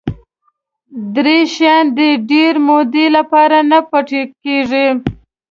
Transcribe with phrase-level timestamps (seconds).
[1.15, 1.99] درې شیان د
[2.29, 4.07] ډېرې مودې لپاره نه پټ
[4.43, 4.87] کېږي.